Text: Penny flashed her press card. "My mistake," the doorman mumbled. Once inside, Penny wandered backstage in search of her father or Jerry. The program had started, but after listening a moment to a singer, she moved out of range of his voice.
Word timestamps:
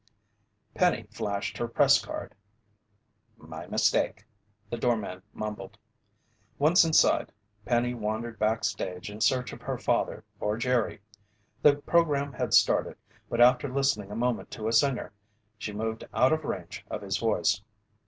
Penny 0.73 1.03
flashed 1.11 1.59
her 1.59 1.67
press 1.67 2.03
card. 2.03 2.33
"My 3.37 3.67
mistake," 3.67 4.25
the 4.71 4.75
doorman 4.75 5.21
mumbled. 5.31 5.77
Once 6.57 6.83
inside, 6.83 7.31
Penny 7.65 7.93
wandered 7.93 8.39
backstage 8.39 9.11
in 9.11 9.21
search 9.21 9.53
of 9.53 9.61
her 9.61 9.77
father 9.77 10.23
or 10.39 10.57
Jerry. 10.57 11.01
The 11.61 11.75
program 11.75 12.33
had 12.33 12.55
started, 12.55 12.97
but 13.29 13.41
after 13.41 13.69
listening 13.71 14.09
a 14.09 14.15
moment 14.15 14.49
to 14.53 14.67
a 14.67 14.73
singer, 14.73 15.11
she 15.59 15.71
moved 15.71 16.03
out 16.15 16.33
of 16.33 16.45
range 16.45 16.83
of 16.89 17.03
his 17.03 17.19
voice. 17.19 17.61